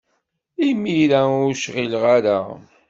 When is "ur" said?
1.45-1.53